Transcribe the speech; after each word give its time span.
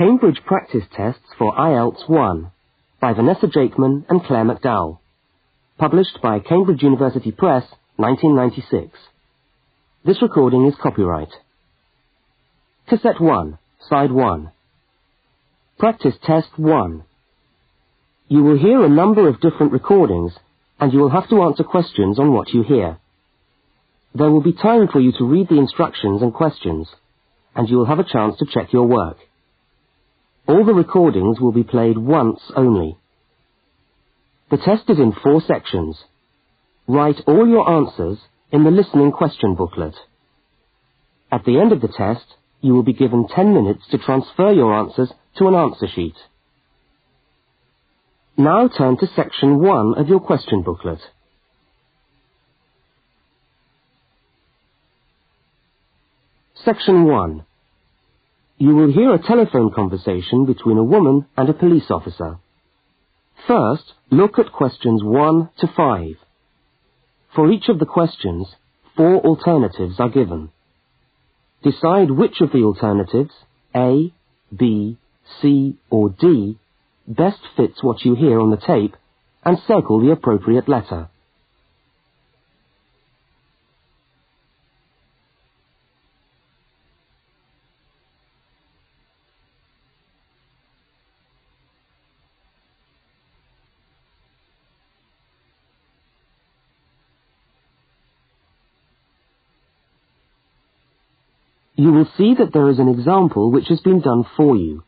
Cambridge 0.00 0.40
Practice 0.46 0.84
Tests 0.96 1.28
for 1.36 1.52
IELTS 1.56 2.08
1 2.08 2.50
by 3.02 3.12
Vanessa 3.12 3.46
Jakeman 3.46 4.06
and 4.08 4.24
Claire 4.24 4.46
McDowell. 4.46 4.98
Published 5.76 6.22
by 6.22 6.38
Cambridge 6.38 6.82
University 6.82 7.30
Press, 7.30 7.64
1996. 7.96 8.98
This 10.02 10.22
recording 10.22 10.64
is 10.64 10.74
copyright. 10.82 11.28
Cassette 12.88 13.20
1, 13.20 13.58
Side 13.90 14.10
1. 14.10 14.50
Practice 15.78 16.14
Test 16.24 16.48
1. 16.56 17.04
You 18.28 18.42
will 18.42 18.56
hear 18.58 18.82
a 18.82 18.88
number 18.88 19.28
of 19.28 19.42
different 19.42 19.72
recordings, 19.72 20.32
and 20.80 20.94
you 20.94 21.00
will 21.00 21.10
have 21.10 21.28
to 21.28 21.42
answer 21.42 21.62
questions 21.62 22.18
on 22.18 22.32
what 22.32 22.48
you 22.54 22.62
hear. 22.62 22.96
There 24.14 24.30
will 24.30 24.42
be 24.42 24.54
time 24.54 24.88
for 24.90 24.98
you 24.98 25.12
to 25.18 25.24
read 25.26 25.50
the 25.50 25.58
instructions 25.58 26.22
and 26.22 26.32
questions, 26.32 26.88
and 27.54 27.68
you 27.68 27.76
will 27.76 27.84
have 27.84 27.98
a 27.98 28.10
chance 28.10 28.38
to 28.38 28.46
check 28.46 28.72
your 28.72 28.86
work. 28.86 29.18
All 30.50 30.64
the 30.64 30.74
recordings 30.74 31.38
will 31.38 31.52
be 31.52 31.62
played 31.62 31.96
once 31.96 32.40
only. 32.56 32.98
The 34.50 34.56
test 34.56 34.90
is 34.90 34.98
in 34.98 35.12
four 35.22 35.40
sections. 35.40 35.96
Write 36.88 37.20
all 37.28 37.46
your 37.46 37.70
answers 37.70 38.18
in 38.50 38.64
the 38.64 38.72
listening 38.72 39.12
question 39.12 39.54
booklet. 39.54 39.94
At 41.30 41.44
the 41.44 41.60
end 41.60 41.70
of 41.70 41.80
the 41.80 41.94
test, 41.96 42.26
you 42.60 42.74
will 42.74 42.82
be 42.82 42.92
given 42.92 43.28
10 43.28 43.54
minutes 43.54 43.82
to 43.92 43.98
transfer 43.98 44.50
your 44.50 44.74
answers 44.74 45.12
to 45.38 45.46
an 45.46 45.54
answer 45.54 45.86
sheet. 45.86 46.16
Now 48.36 48.66
turn 48.66 48.96
to 48.96 49.06
section 49.06 49.60
1 49.60 49.94
of 49.98 50.08
your 50.08 50.18
question 50.18 50.62
booklet. 50.62 50.98
Section 56.64 57.04
1. 57.04 57.44
You 58.60 58.74
will 58.74 58.92
hear 58.92 59.14
a 59.14 59.22
telephone 59.26 59.72
conversation 59.72 60.44
between 60.44 60.76
a 60.76 60.84
woman 60.84 61.24
and 61.34 61.48
a 61.48 61.54
police 61.54 61.90
officer. 61.90 62.36
First, 63.46 63.94
look 64.10 64.38
at 64.38 64.52
questions 64.52 65.02
1 65.02 65.48
to 65.60 65.66
5. 65.66 66.08
For 67.34 67.50
each 67.50 67.70
of 67.70 67.78
the 67.78 67.86
questions, 67.86 68.54
four 68.94 69.16
alternatives 69.20 69.98
are 69.98 70.10
given. 70.10 70.50
Decide 71.62 72.10
which 72.10 72.42
of 72.42 72.52
the 72.52 72.64
alternatives, 72.64 73.32
A, 73.74 74.12
B, 74.54 74.98
C, 75.40 75.78
or 75.88 76.10
D, 76.10 76.58
best 77.08 77.40
fits 77.56 77.82
what 77.82 78.04
you 78.04 78.14
hear 78.14 78.38
on 78.40 78.50
the 78.50 78.58
tape 78.58 78.94
and 79.42 79.58
circle 79.66 80.00
the 80.00 80.12
appropriate 80.12 80.68
letter. 80.68 81.08
You 101.80 101.92
will 101.92 102.08
see 102.18 102.34
that 102.34 102.52
there 102.52 102.68
is 102.68 102.78
an 102.78 102.88
example 102.88 103.50
which 103.50 103.68
has 103.68 103.80
been 103.80 104.02
done 104.02 104.26
for 104.36 104.54
you. 104.54 104.82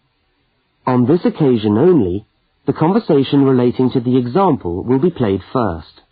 On 0.86 1.06
this 1.06 1.25
occasion 1.25 1.78
only, 1.78 2.26
the 2.66 2.75
conversation 2.75 3.47
relating 3.47 3.91
to 3.92 4.00
the 4.00 4.19
example 4.19 4.84
will 4.84 4.98
be 4.98 5.08
played 5.08 5.41
first. 5.54 6.03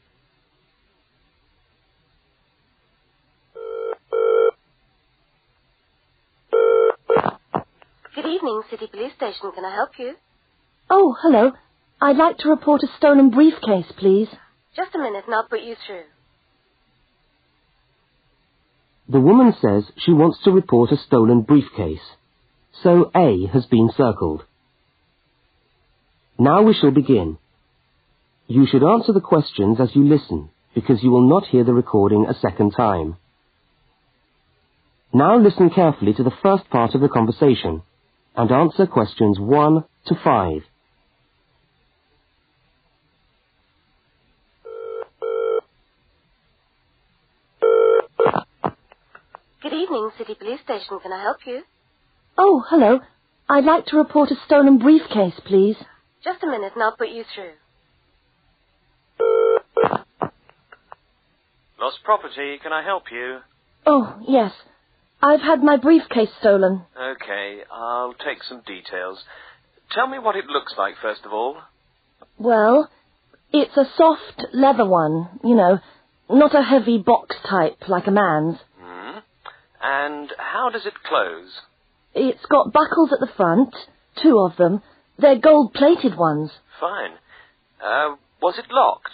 Good 8.14 8.24
evening, 8.24 8.62
City 8.70 8.86
Police 8.90 9.12
Station. 9.18 9.52
Can 9.54 9.66
I 9.66 9.74
help 9.74 9.90
you? 9.98 10.14
Oh, 10.88 11.14
hello. 11.20 11.52
I'd 12.00 12.16
like 12.16 12.38
to 12.38 12.48
report 12.48 12.82
a 12.82 12.88
stolen 12.96 13.28
briefcase, 13.28 13.92
please. 13.98 14.28
Just 14.74 14.94
a 14.94 14.98
minute 14.98 15.24
and 15.26 15.34
I'll 15.34 15.46
put 15.46 15.60
you 15.60 15.76
through. 15.86 16.04
The 19.10 19.20
woman 19.20 19.52
says 19.60 19.90
she 19.96 20.12
wants 20.12 20.38
to 20.44 20.52
report 20.52 20.92
a 20.92 20.96
stolen 20.96 21.42
briefcase, 21.42 22.14
so 22.80 23.10
A 23.12 23.48
has 23.52 23.66
been 23.66 23.90
circled. 23.96 24.44
Now 26.38 26.62
we 26.62 26.74
shall 26.74 26.92
begin. 26.92 27.36
You 28.46 28.66
should 28.66 28.84
answer 28.84 29.12
the 29.12 29.20
questions 29.20 29.80
as 29.80 29.96
you 29.96 30.04
listen, 30.04 30.50
because 30.76 31.02
you 31.02 31.10
will 31.10 31.28
not 31.28 31.46
hear 31.46 31.64
the 31.64 31.74
recording 31.74 32.26
a 32.26 32.38
second 32.38 32.70
time. 32.70 33.16
Now 35.12 35.36
listen 35.36 35.70
carefully 35.70 36.14
to 36.14 36.22
the 36.22 36.38
first 36.40 36.70
part 36.70 36.94
of 36.94 37.00
the 37.00 37.08
conversation, 37.08 37.82
and 38.36 38.52
answer 38.52 38.86
questions 38.86 39.40
1 39.40 39.84
to 40.06 40.14
5. 40.22 40.62
Good 49.62 49.69
evening, 49.82 50.10
City 50.18 50.34
Police 50.34 50.60
Station. 50.64 50.98
Can 51.02 51.12
I 51.12 51.22
help 51.22 51.38
you? 51.46 51.62
Oh, 52.36 52.64
hello. 52.68 53.00
I'd 53.48 53.64
like 53.64 53.86
to 53.86 53.96
report 53.96 54.30
a 54.30 54.34
stolen 54.46 54.78
briefcase, 54.78 55.38
please. 55.44 55.76
Just 56.22 56.42
a 56.42 56.46
minute 56.46 56.72
and 56.74 56.82
I'll 56.82 56.96
put 56.96 57.08
you 57.08 57.24
through. 57.34 57.52
Lost 61.80 61.98
property, 62.04 62.58
can 62.62 62.72
I 62.72 62.82
help 62.84 63.04
you? 63.10 63.38
Oh, 63.86 64.20
yes. 64.28 64.52
I've 65.22 65.40
had 65.40 65.62
my 65.62 65.76
briefcase 65.76 66.28
stolen. 66.40 66.82
Okay, 66.98 67.60
I'll 67.72 68.14
take 68.14 68.42
some 68.42 68.62
details. 68.66 69.18
Tell 69.90 70.06
me 70.06 70.18
what 70.18 70.36
it 70.36 70.46
looks 70.46 70.74
like, 70.76 70.94
first 71.00 71.22
of 71.24 71.32
all. 71.32 71.56
Well, 72.38 72.90
it's 73.52 73.76
a 73.76 73.84
soft 73.96 74.46
leather 74.52 74.86
one, 74.86 75.40
you 75.42 75.54
know, 75.54 75.78
not 76.28 76.54
a 76.54 76.62
heavy 76.62 76.98
box 76.98 77.34
type 77.48 77.88
like 77.88 78.06
a 78.06 78.10
man's. 78.12 78.58
And 79.82 80.30
how 80.38 80.70
does 80.70 80.86
it 80.86 80.94
close? 81.06 81.50
It's 82.14 82.44
got 82.46 82.72
buckles 82.72 83.12
at 83.12 83.20
the 83.20 83.32
front, 83.36 83.74
two 84.22 84.38
of 84.38 84.56
them. 84.56 84.82
They're 85.18 85.38
gold-plated 85.38 86.16
ones. 86.16 86.50
Fine. 86.80 87.12
Uh, 87.82 88.16
was 88.42 88.58
it 88.58 88.66
locked? 88.70 89.12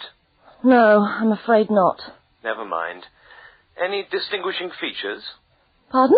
No, 0.63 1.05
I'm 1.05 1.31
afraid 1.31 1.69
not. 1.69 1.99
Never 2.43 2.65
mind. 2.65 3.03
Any 3.81 4.05
distinguishing 4.09 4.71
features? 4.79 5.23
Pardon? 5.91 6.17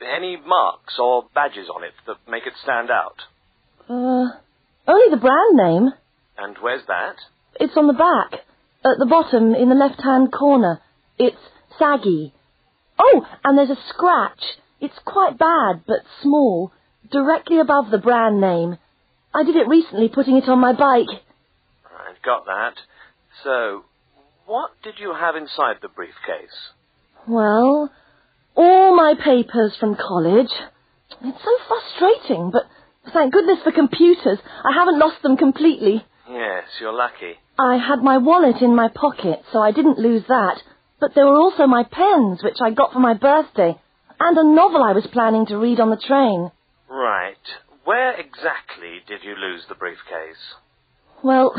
Any 0.00 0.36
marks 0.36 0.94
or 0.98 1.24
badges 1.34 1.68
on 1.74 1.84
it 1.84 1.92
that 2.06 2.16
make 2.30 2.46
it 2.46 2.52
stand 2.62 2.90
out? 2.90 3.16
Uh, 3.88 4.36
only 4.86 5.10
the 5.10 5.20
brand 5.20 5.56
name. 5.56 5.92
And 6.38 6.56
where's 6.60 6.86
that? 6.86 7.16
It's 7.58 7.76
on 7.76 7.86
the 7.86 7.92
back, 7.92 8.40
at 8.84 8.98
the 8.98 9.06
bottom 9.06 9.54
in 9.54 9.68
the 9.68 9.74
left-hand 9.74 10.32
corner. 10.32 10.80
It's 11.18 11.36
saggy. 11.78 12.32
Oh, 13.02 13.26
and 13.44 13.56
there's 13.56 13.70
a 13.70 13.82
scratch. 13.88 14.42
It's 14.80 14.98
quite 15.04 15.38
bad, 15.38 15.82
but 15.86 16.00
small, 16.22 16.72
directly 17.10 17.58
above 17.58 17.90
the 17.90 17.98
brand 17.98 18.40
name. 18.40 18.76
I 19.34 19.42
did 19.42 19.56
it 19.56 19.68
recently, 19.68 20.08
putting 20.08 20.36
it 20.36 20.48
on 20.48 20.58
my 20.58 20.72
bike. 20.72 21.06
I've 21.86 22.22
got 22.22 22.44
that. 22.46 22.74
So, 23.42 23.84
what 24.46 24.70
did 24.82 24.94
you 24.98 25.14
have 25.14 25.36
inside 25.36 25.76
the 25.80 25.88
briefcase? 25.88 26.72
Well, 27.26 27.90
all 28.56 28.96
my 28.96 29.14
papers 29.14 29.76
from 29.78 29.96
college. 29.96 30.50
It's 31.22 31.44
so 31.44 31.56
frustrating, 31.68 32.50
but 32.50 32.64
thank 33.12 33.32
goodness 33.32 33.58
for 33.62 33.72
computers. 33.72 34.38
I 34.64 34.72
haven't 34.74 34.98
lost 34.98 35.22
them 35.22 35.36
completely. 35.36 36.04
Yes, 36.28 36.64
you're 36.80 36.92
lucky. 36.92 37.38
I 37.58 37.76
had 37.76 38.02
my 38.02 38.18
wallet 38.18 38.62
in 38.62 38.74
my 38.74 38.88
pocket, 38.88 39.42
so 39.52 39.60
I 39.60 39.72
didn't 39.72 39.98
lose 39.98 40.24
that. 40.28 40.62
But 41.00 41.14
there 41.14 41.26
were 41.26 41.40
also 41.40 41.66
my 41.66 41.84
pens, 41.84 42.42
which 42.42 42.58
I 42.60 42.70
got 42.70 42.92
for 42.92 43.00
my 43.00 43.14
birthday, 43.14 43.74
and 44.20 44.36
a 44.36 44.44
novel 44.44 44.82
I 44.82 44.92
was 44.92 45.06
planning 45.12 45.46
to 45.46 45.56
read 45.56 45.80
on 45.80 45.90
the 45.90 45.96
train. 45.96 46.50
Right. 46.88 47.46
Where 47.84 48.12
exactly 48.12 49.00
did 49.08 49.24
you 49.24 49.34
lose 49.34 49.62
the 49.68 49.74
briefcase? 49.74 50.42
Well, 51.24 51.52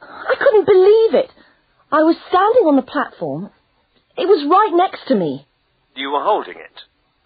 I 0.00 0.34
couldn't 0.38 0.66
believe 0.66 1.14
it. 1.14 1.30
I 1.90 2.02
was 2.02 2.16
standing 2.28 2.64
on 2.64 2.76
the 2.76 2.82
platform. 2.82 3.50
It 4.16 4.26
was 4.26 4.46
right 4.48 4.76
next 4.76 5.08
to 5.08 5.14
me. 5.14 5.46
You 5.96 6.10
were 6.10 6.22
holding 6.22 6.56
it. 6.56 6.80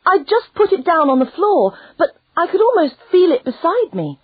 I 0.06 0.18
just 0.18 0.54
put 0.54 0.72
it 0.72 0.84
down 0.84 1.10
on 1.10 1.18
the 1.18 1.30
floor, 1.36 1.76
but 1.98 2.08
I 2.36 2.46
could 2.50 2.60
almost 2.60 2.94
feel 3.10 3.32
it 3.32 3.44
beside 3.44 3.92
me. 3.92 4.18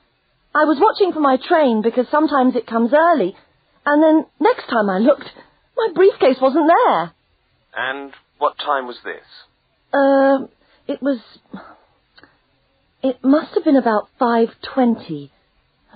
I 0.54 0.64
was 0.64 0.78
watching 0.80 1.12
for 1.12 1.20
my 1.20 1.36
train 1.36 1.82
because 1.82 2.06
sometimes 2.10 2.56
it 2.56 2.66
comes 2.66 2.92
early, 2.94 3.36
and 3.84 4.02
then 4.02 4.26
next 4.40 4.66
time 4.68 4.88
I 4.88 4.98
looked, 4.98 5.28
my 5.78 5.92
briefcase 5.94 6.36
wasn't 6.40 6.68
there. 6.68 7.12
And 7.76 8.12
what 8.38 8.58
time 8.58 8.86
was 8.86 8.96
this? 9.04 9.24
Uh, 9.92 10.46
it 10.86 11.00
was. 11.02 11.20
It 13.02 13.18
must 13.22 13.54
have 13.54 13.64
been 13.64 13.76
about 13.76 14.08
5.20. 14.20 15.30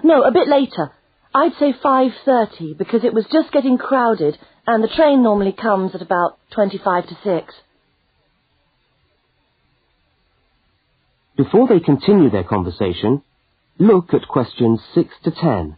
No, 0.04 0.22
a 0.22 0.30
bit 0.30 0.48
later. 0.48 0.92
I'd 1.34 1.54
say 1.58 1.72
5.30 1.72 2.78
because 2.78 3.04
it 3.04 3.12
was 3.12 3.24
just 3.32 3.52
getting 3.52 3.76
crowded 3.78 4.38
and 4.66 4.84
the 4.84 4.88
train 4.88 5.22
normally 5.22 5.52
comes 5.52 5.94
at 5.94 6.02
about 6.02 6.38
25 6.54 7.08
to 7.08 7.16
6. 7.24 7.54
Before 11.36 11.66
they 11.66 11.80
continue 11.80 12.30
their 12.30 12.44
conversation, 12.44 13.22
look 13.78 14.12
at 14.14 14.28
questions 14.28 14.80
6 14.94 15.08
to 15.24 15.30
10. 15.32 15.76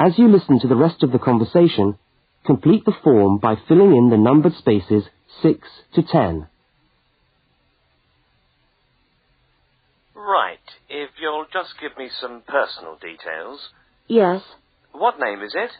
As 0.00 0.18
you 0.18 0.28
listen 0.28 0.58
to 0.60 0.66
the 0.66 0.76
rest 0.76 1.02
of 1.02 1.12
the 1.12 1.18
conversation, 1.18 1.98
complete 2.46 2.86
the 2.86 2.96
form 3.04 3.36
by 3.36 3.56
filling 3.68 3.94
in 3.94 4.08
the 4.08 4.16
numbered 4.16 4.54
spaces 4.54 5.04
6 5.42 5.68
to 5.94 6.02
10. 6.02 6.46
Right. 10.14 10.56
If 10.88 11.10
you'll 11.20 11.44
just 11.52 11.74
give 11.78 11.98
me 11.98 12.08
some 12.18 12.42
personal 12.48 12.96
details. 12.96 13.60
Yes. 14.08 14.40
What 14.92 15.20
name 15.20 15.42
is 15.42 15.54
it? 15.54 15.70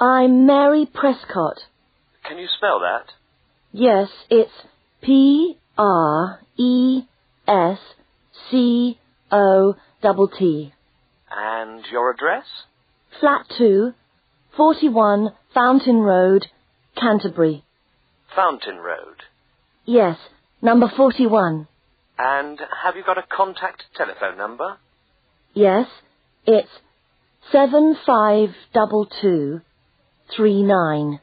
I'm 0.00 0.44
Mary 0.44 0.84
Prescott. 0.92 1.58
Can 2.26 2.38
you 2.38 2.48
spell 2.56 2.80
that? 2.80 3.12
Yes, 3.70 4.08
it's 4.28 4.50
P 5.02 5.56
R 5.76 6.40
E 6.56 7.02
S 7.46 7.78
C 8.50 8.98
O 9.30 9.76
T 10.02 10.08
T. 10.36 10.74
And 11.30 11.84
your 11.92 12.10
address? 12.10 12.44
Flat 13.20 13.46
2, 13.56 13.92
41 14.56 15.30
Fountain 15.54 16.00
Road, 16.00 16.46
Canterbury. 16.96 17.62
Fountain 18.34 18.78
Road. 18.78 19.22
Yes, 19.84 20.16
number 20.62 20.90
41. 20.96 21.68
And 22.18 22.58
have 22.82 22.96
you 22.96 23.04
got 23.04 23.18
a 23.18 23.22
contact 23.22 23.84
telephone 23.96 24.36
number? 24.36 24.76
Yes, 25.54 25.86
it's 26.46 26.68
7522 27.52 29.60
39. 30.36 31.20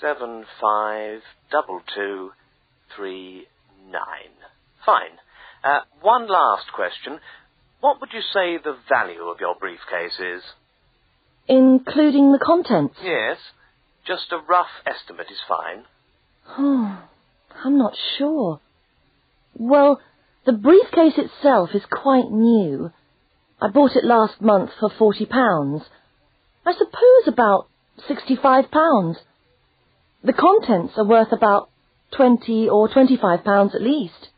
Seven 0.00 0.44
five 0.60 1.20
double 1.50 1.80
two 1.94 2.32
three 2.96 3.46
nine. 3.86 4.32
Fine. 4.84 5.18
Uh, 5.62 5.80
one 6.00 6.26
last 6.26 6.72
question. 6.74 7.20
What 7.80 8.00
would 8.00 8.10
you 8.12 8.22
say 8.32 8.58
the 8.58 8.76
value 8.88 9.24
of 9.24 9.38
your 9.40 9.54
briefcase 9.54 10.18
is? 10.18 10.42
Including 11.50 12.30
the 12.30 12.38
contents? 12.38 12.94
Yes. 13.02 13.36
Just 14.06 14.30
a 14.30 14.38
rough 14.38 14.70
estimate 14.86 15.26
is 15.32 15.40
fine. 15.48 15.82
Oh, 16.56 17.02
I'm 17.64 17.76
not 17.76 17.94
sure. 18.16 18.60
Well, 19.54 20.00
the 20.46 20.52
briefcase 20.52 21.18
itself 21.18 21.70
is 21.74 21.82
quite 21.90 22.30
new. 22.30 22.92
I 23.60 23.68
bought 23.68 23.96
it 23.96 24.04
last 24.04 24.40
month 24.40 24.70
for 24.78 24.90
forty 24.96 25.26
pounds. 25.26 25.82
I 26.64 26.72
suppose 26.72 27.26
about 27.26 27.66
sixty-five 28.06 28.70
pounds. 28.70 29.18
The 30.22 30.32
contents 30.32 30.94
are 30.98 31.04
worth 31.04 31.32
about 31.32 31.68
twenty 32.12 32.68
or 32.68 32.88
twenty-five 32.88 33.42
pounds 33.42 33.74
at 33.74 33.82
least. 33.82 34.28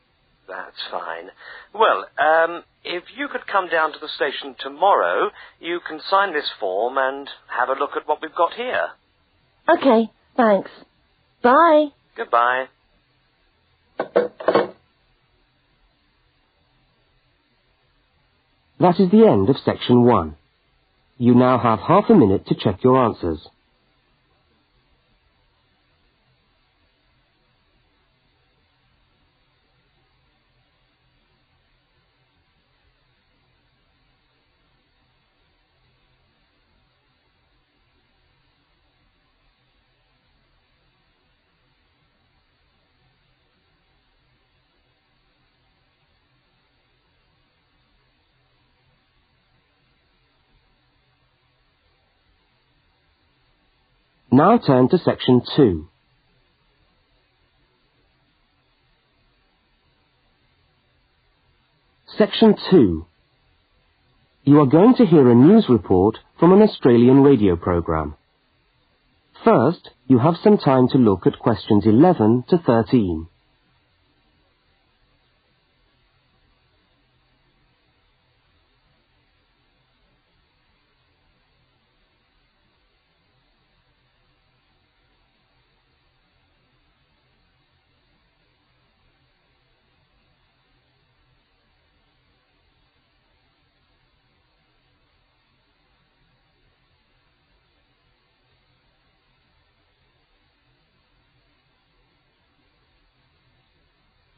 That's 0.49 0.81
fine. 0.91 1.29
Well, 1.75 2.07
um, 2.19 2.65
if 2.85 3.05
you 3.17 3.29
could 3.29 3.47
come 3.47 3.69
down 3.69 3.93
to 3.93 3.99
the 4.01 4.09
station 4.09 4.55
tomorrow, 4.59 5.31
you 5.61 5.81
can 5.87 6.01
sign 6.09 6.33
this 6.33 6.51
form 6.59 6.99
and 6.99 7.29
have 7.47 7.69
a 7.69 7.79
look 7.79 7.91
at 7.97 8.09
what 8.09 8.21
we've 8.21 8.35
got 8.35 8.55
here. 8.55 8.89
Okay, 9.69 10.11
thanks. 10.37 10.71
Bye. 11.43 11.89
Goodbye. 12.17 12.67
That 18.81 18.99
is 18.99 19.11
the 19.11 19.29
end 19.29 19.49
of 19.49 19.57
section 19.65 20.03
1. 20.03 20.37
You 21.19 21.35
now 21.35 21.59
have 21.59 21.79
half 21.79 22.11
a 22.11 22.15
minute 22.15 22.47
to 22.49 22.57
check 22.57 22.83
your 22.83 22.99
answers. 23.05 23.47
Now 54.43 54.59
turn 54.59 54.89
to 54.89 54.99
section 54.99 55.41
2. 55.55 55.87
Section 62.19 62.57
2. 62.69 63.07
You 64.43 64.59
are 64.59 64.67
going 64.67 64.97
to 64.97 65.07
hear 65.07 65.31
a 65.31 65.35
news 65.37 65.67
report 65.69 66.19
from 66.41 66.53
an 66.53 66.61
Australian 66.61 67.23
radio 67.23 67.55
program. 67.55 68.17
First, 69.45 69.91
you 70.09 70.19
have 70.19 70.35
some 70.43 70.59
time 70.59 70.89
to 70.89 70.99
look 70.99 71.25
at 71.25 71.39
questions 71.39 71.87
11 71.87 72.47
to 72.49 72.59
13. 72.59 73.29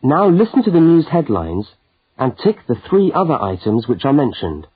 Now 0.06 0.28
listen 0.28 0.62
to 0.64 0.70
the 0.70 0.80
news 0.80 1.06
headlines 1.11 1.66
and 2.18 2.37
tick 2.37 2.56
the 2.68 2.76
three 2.90 3.11
other 3.11 3.40
items 3.42 3.88
which 3.88 4.04
are 4.04 4.12
mentioned. 4.12 4.66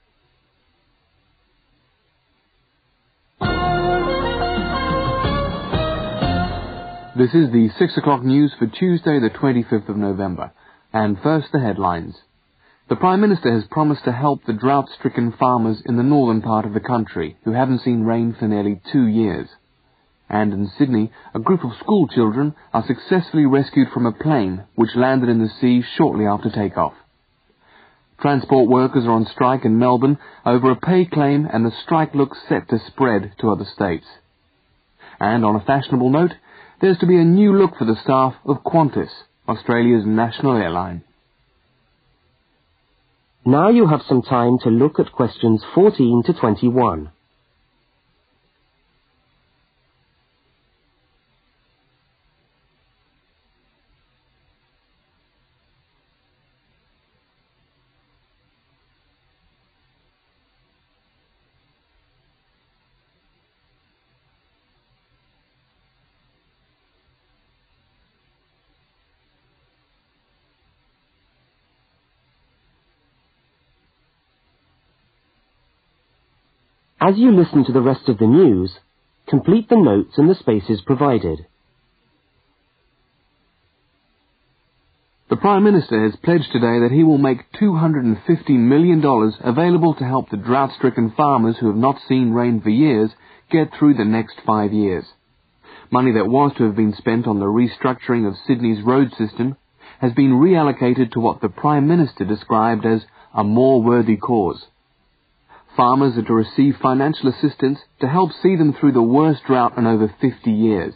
This 7.14 7.34
is 7.34 7.52
the 7.52 7.68
6 7.78 7.98
o'clock 7.98 8.22
news 8.22 8.54
for 8.58 8.68
Tuesday, 8.68 9.20
the 9.20 9.28
25th 9.28 9.90
of 9.90 9.98
November. 9.98 10.50
And 10.94 11.18
first, 11.22 11.48
the 11.52 11.60
headlines. 11.60 12.14
The 12.88 12.96
Prime 12.96 13.20
Minister 13.20 13.52
has 13.52 13.64
promised 13.70 14.04
to 14.04 14.12
help 14.12 14.46
the 14.46 14.54
drought-stricken 14.54 15.34
farmers 15.38 15.82
in 15.84 15.98
the 15.98 16.02
northern 16.02 16.40
part 16.40 16.64
of 16.64 16.72
the 16.72 16.80
country 16.80 17.36
who 17.44 17.52
haven't 17.52 17.82
seen 17.82 18.04
rain 18.04 18.34
for 18.38 18.48
nearly 18.48 18.80
two 18.90 19.06
years. 19.06 19.50
And 20.28 20.52
in 20.52 20.70
Sydney, 20.78 21.10
a 21.34 21.38
group 21.38 21.64
of 21.64 21.76
school 21.80 22.06
children 22.08 22.54
are 22.72 22.84
successfully 22.86 23.46
rescued 23.46 23.88
from 23.92 24.06
a 24.06 24.12
plane 24.12 24.64
which 24.74 24.94
landed 24.94 25.28
in 25.28 25.38
the 25.38 25.50
sea 25.60 25.82
shortly 25.96 26.26
after 26.26 26.50
takeoff. 26.50 26.94
Transport 28.20 28.68
workers 28.68 29.04
are 29.04 29.12
on 29.12 29.26
strike 29.26 29.64
in 29.64 29.78
Melbourne 29.78 30.18
over 30.44 30.70
a 30.70 30.76
pay 30.76 31.04
claim 31.04 31.46
and 31.50 31.64
the 31.64 31.72
strike 31.84 32.14
looks 32.14 32.38
set 32.48 32.68
to 32.68 32.78
spread 32.88 33.32
to 33.40 33.50
other 33.50 33.64
states. 33.64 34.06
And 35.20 35.44
on 35.44 35.56
a 35.56 35.64
fashionable 35.64 36.10
note, 36.10 36.32
there's 36.80 36.98
to 36.98 37.06
be 37.06 37.16
a 37.16 37.24
new 37.24 37.56
look 37.56 37.76
for 37.76 37.84
the 37.84 38.00
staff 38.02 38.34
of 38.44 38.64
Qantas, 38.64 39.10
Australia's 39.48 40.04
national 40.04 40.56
airline. 40.56 41.04
Now 43.44 43.70
you 43.70 43.86
have 43.86 44.02
some 44.06 44.22
time 44.22 44.58
to 44.64 44.68
look 44.68 44.98
at 44.98 45.12
questions 45.12 45.64
14 45.74 46.22
to 46.26 46.32
21. 46.34 47.10
As 77.00 77.16
you 77.16 77.30
listen 77.30 77.64
to 77.64 77.72
the 77.72 77.80
rest 77.80 78.08
of 78.08 78.18
the 78.18 78.26
news, 78.26 78.72
complete 79.28 79.68
the 79.68 79.76
notes 79.76 80.18
in 80.18 80.26
the 80.26 80.34
spaces 80.34 80.80
provided. 80.80 81.46
The 85.30 85.36
Prime 85.36 85.62
Minister 85.62 86.02
has 86.04 86.16
pledged 86.16 86.50
today 86.50 86.80
that 86.80 86.90
he 86.90 87.04
will 87.04 87.18
make 87.18 87.52
$250 87.60 88.48
million 88.50 89.04
available 89.44 89.94
to 89.94 90.04
help 90.04 90.30
the 90.30 90.38
drought-stricken 90.38 91.12
farmers 91.16 91.56
who 91.58 91.68
have 91.68 91.76
not 91.76 92.00
seen 92.08 92.32
rain 92.32 92.60
for 92.62 92.70
years 92.70 93.10
get 93.50 93.68
through 93.78 93.94
the 93.94 94.04
next 94.04 94.40
five 94.44 94.72
years. 94.72 95.04
Money 95.90 96.12
that 96.12 96.26
was 96.26 96.52
to 96.56 96.64
have 96.64 96.76
been 96.76 96.94
spent 96.94 97.26
on 97.26 97.38
the 97.38 97.46
restructuring 97.46 98.26
of 98.26 98.34
Sydney's 98.46 98.82
road 98.82 99.12
system 99.16 99.56
has 100.00 100.12
been 100.12 100.32
reallocated 100.32 101.12
to 101.12 101.20
what 101.20 101.40
the 101.40 101.48
Prime 101.48 101.86
Minister 101.86 102.24
described 102.24 102.84
as 102.84 103.02
a 103.34 103.44
more 103.44 103.82
worthy 103.82 104.16
cause. 104.16 104.64
Farmers 105.78 106.18
are 106.18 106.22
to 106.22 106.34
receive 106.34 106.74
financial 106.82 107.28
assistance 107.28 107.78
to 108.00 108.08
help 108.08 108.32
see 108.42 108.56
them 108.56 108.72
through 108.74 108.90
the 108.90 109.00
worst 109.00 109.44
drought 109.46 109.78
in 109.78 109.86
over 109.86 110.12
50 110.20 110.50
years. 110.50 110.92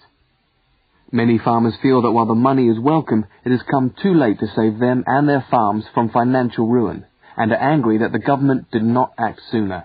Many 1.12 1.38
farmers 1.38 1.76
feel 1.80 2.02
that 2.02 2.10
while 2.10 2.26
the 2.26 2.34
money 2.34 2.66
is 2.66 2.80
welcome, 2.80 3.26
it 3.44 3.52
has 3.52 3.62
come 3.70 3.94
too 4.02 4.12
late 4.12 4.40
to 4.40 4.48
save 4.56 4.80
them 4.80 5.04
and 5.06 5.28
their 5.28 5.46
farms 5.48 5.84
from 5.94 6.10
financial 6.10 6.66
ruin, 6.66 7.06
and 7.36 7.52
are 7.52 7.62
angry 7.62 7.98
that 7.98 8.10
the 8.10 8.18
government 8.18 8.72
did 8.72 8.82
not 8.82 9.12
act 9.16 9.40
sooner. 9.52 9.84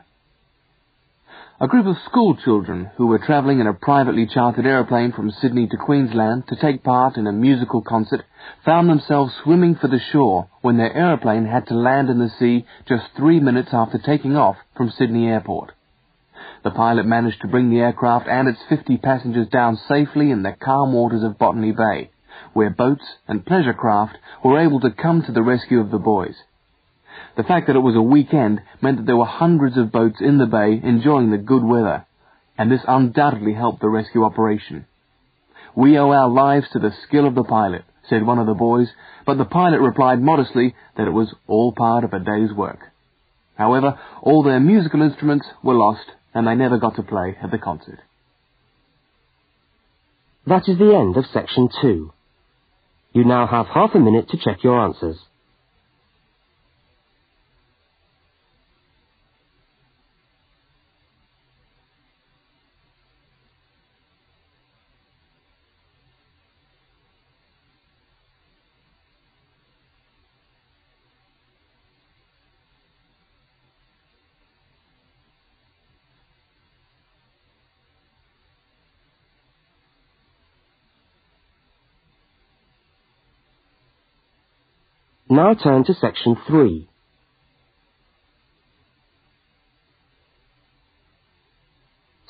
A 1.60 1.68
group 1.68 1.86
of 1.86 1.98
school 2.06 2.36
children 2.36 2.89
who 2.98 3.06
were 3.06 3.20
travelling 3.20 3.60
in 3.60 3.68
a 3.68 3.74
privately 3.74 4.25
chartered 4.25 4.66
aeroplane 4.66 5.12
from 5.12 5.30
Sydney 5.30 5.68
to 5.68 5.77
Queensland 5.77 6.48
to 6.48 6.56
take 6.56 6.84
part 6.84 7.18
in 7.18 7.27
a 7.27 7.32
musical 7.32 7.84
concert 7.84 8.25
found 8.66 8.89
themselves 8.89 9.34
swimming 9.44 9.75
for 9.75 9.88
the 9.88 10.00
shore 10.12 10.50
when 10.62 10.77
their 10.77 10.94
aeroplane 10.94 11.46
had 11.46 11.68
to 11.68 11.75
land 11.75 12.10
in 12.10 12.18
the 12.18 12.32
sea 12.39 12.66
just 12.88 13.06
three 13.16 13.39
minutes 13.39 13.70
after 13.74 13.98
taking 13.98 14.36
off 14.36 14.58
from 14.78 14.92
Sydney 14.92 15.28
Airport. 15.28 15.74
The 16.64 16.72
pilot 16.72 17.06
managed 17.06 17.42
to 17.42 17.48
bring 17.48 17.70
the 17.70 17.80
aircraft 17.80 18.28
and 18.28 18.48
its 18.48 18.60
50 18.70 18.98
passengers 18.98 19.48
down 19.50 19.78
safely 19.88 20.32
in 20.32 20.44
the 20.44 20.54
calm 20.54 20.94
waters 20.94 21.24
of 21.24 21.38
Botany 21.38 21.72
Bay, 21.72 22.12
where 22.54 22.70
boats 22.70 23.04
and 23.28 23.46
pleasure 23.46 23.74
craft 23.74 24.18
were 24.44 24.60
able 24.60 24.80
to 24.82 24.92
come 24.92 25.24
to 25.24 25.32
the 25.32 25.42
rescue 25.42 25.80
of 25.80 25.92
the 25.92 25.98
boys. 25.98 26.36
The 27.36 27.44
fact 27.44 27.68
that 27.68 27.76
it 27.76 27.80
was 27.80 27.96
a 27.96 28.02
weekend 28.02 28.62
meant 28.82 28.98
that 28.98 29.06
there 29.06 29.18
were 29.18 29.26
hundreds 29.26 29.78
of 29.78 29.92
boats 29.92 30.18
in 30.22 30.38
the 30.38 30.46
bay 30.46 30.80
enjoying 30.84 31.32
the 31.32 31.38
good 31.38 31.64
weather, 31.64 32.06
and 32.58 32.72
this 32.72 32.82
undoubtedly 32.88 33.54
helped 33.54 33.82
the 33.82 33.90
rescue 33.90 34.24
operation. 34.24 34.86
We 35.76 35.98
owe 35.98 36.12
our 36.12 36.30
lives 36.30 36.68
to 36.74 36.80
the 36.80 36.94
skill 37.04 37.28
of 37.28 37.36
the 37.36 37.44
pilot, 37.44 37.86
said 38.10 38.26
one 38.26 38.40
of 38.40 38.48
the 38.48 38.54
boys, 38.54 38.88
but 39.26 39.38
the 39.38 39.46
pilot 39.46 39.80
replied 39.80 40.22
modestly 40.22 40.76
that 40.96 41.08
it 41.08 41.12
was 41.12 41.34
all 41.48 41.72
part 41.72 42.04
of 42.04 42.14
a 42.14 42.20
day's 42.20 42.52
work. 42.54 42.80
However, 43.58 44.00
all 44.22 44.44
their 44.44 44.60
musical 44.60 45.02
instruments 45.02 45.48
were 45.64 45.74
lost, 45.74 46.12
and 46.34 46.46
they 46.46 46.56
never 46.56 46.78
got 46.78 46.96
to 46.96 47.04
play 47.04 47.36
at 47.42 47.52
the 47.52 47.58
concert. 47.58 48.00
That 50.46 50.70
is 50.70 50.78
the 50.78 50.96
end 50.96 51.18
of 51.18 51.26
section 51.34 51.68
two. 51.82 52.14
You 53.14 53.26
now 53.26 53.48
have 53.48 53.68
half 53.68 53.96
a 53.96 54.00
minute 54.00 54.30
to 54.30 54.38
check 54.38 54.64
your 54.64 54.80
answers. 54.80 55.18
Now 85.38 85.53
turn 85.53 85.84
to 85.84 85.94
section 85.94 86.36
3. 86.48 86.89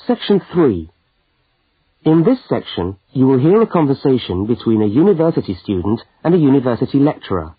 Section 0.06 0.42
3. 0.52 0.90
In 2.04 2.26
this 2.26 2.40
section, 2.50 2.98
you 3.14 3.26
will 3.28 3.40
hear 3.40 3.62
a 3.62 3.66
conversation 3.78 4.46
between 4.46 4.82
a 4.82 4.88
university 4.88 5.58
student 5.64 6.02
and 6.22 6.36
a 6.36 6.38
university 6.38 7.00
lecturer. 7.00 7.56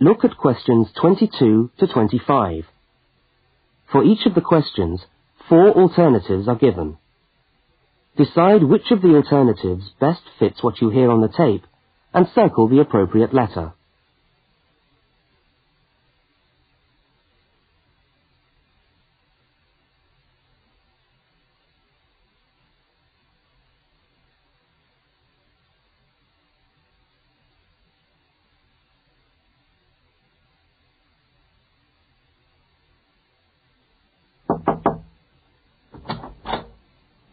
Look 0.00 0.24
at 0.24 0.36
questions 0.36 0.88
22 1.00 1.70
to 1.78 1.86
25. 1.86 2.64
For 3.92 4.02
each 4.02 4.26
of 4.26 4.34
the 4.34 4.40
questions, 4.40 5.02
four 5.48 5.68
alternatives 5.70 6.48
are 6.48 6.56
given. 6.56 6.98
Decide 8.16 8.64
which 8.64 8.90
of 8.90 9.02
the 9.02 9.14
alternatives 9.14 9.84
best 10.00 10.22
fits 10.40 10.64
what 10.64 10.80
you 10.80 10.90
hear 10.90 11.12
on 11.12 11.20
the 11.20 11.28
tape 11.28 11.64
and 12.12 12.26
circle 12.34 12.66
the 12.66 12.80
appropriate 12.80 13.32
letter. 13.32 13.74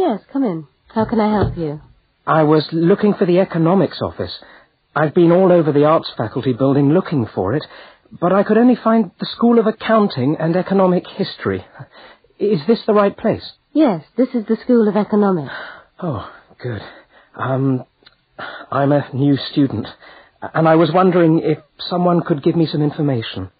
Yes, 0.00 0.20
come 0.32 0.44
in. 0.44 0.66
How 0.94 1.04
can 1.04 1.20
I 1.20 1.30
help 1.30 1.56
you? 1.56 1.80
I 2.26 2.42
was 2.42 2.66
looking 2.72 3.14
for 3.14 3.26
the 3.26 3.38
economics 3.40 4.00
office. 4.02 4.32
I've 4.96 5.14
been 5.14 5.30
all 5.30 5.52
over 5.52 5.72
the 5.72 5.84
arts 5.84 6.10
faculty 6.16 6.52
building 6.52 6.90
looking 6.90 7.26
for 7.34 7.54
it, 7.54 7.64
but 8.20 8.32
I 8.32 8.42
could 8.42 8.58
only 8.58 8.76
find 8.82 9.10
the 9.20 9.26
School 9.36 9.58
of 9.58 9.66
Accounting 9.66 10.36
and 10.40 10.56
Economic 10.56 11.04
History. 11.06 11.64
Is 12.38 12.60
this 12.66 12.80
the 12.86 12.94
right 12.94 13.16
place? 13.16 13.46
Yes, 13.72 14.02
this 14.16 14.28
is 14.34 14.44
the 14.48 14.56
School 14.64 14.88
of 14.88 14.96
Economics. 14.96 15.52
Oh, 16.02 16.28
good. 16.60 16.82
Um, 17.36 17.84
I'm 18.70 18.90
a 18.92 19.08
new 19.14 19.36
student, 19.52 19.86
and 20.54 20.66
I 20.68 20.74
was 20.76 20.90
wondering 20.92 21.40
if 21.44 21.58
someone 21.90 22.22
could 22.22 22.42
give 22.42 22.56
me 22.56 22.66
some 22.66 22.82
information. 22.82 23.50